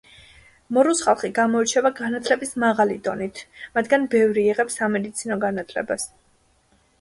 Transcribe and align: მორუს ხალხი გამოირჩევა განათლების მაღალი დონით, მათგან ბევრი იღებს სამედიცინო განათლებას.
მორუს 0.75 1.01
ხალხი 1.07 1.29
გამოირჩევა 1.39 1.91
განათლების 1.99 2.53
მაღალი 2.63 2.97
დონით, 3.09 3.43
მათგან 3.77 4.09
ბევრი 4.15 4.47
იღებს 4.55 4.79
სამედიცინო 4.81 5.39
განათლებას. 5.47 6.09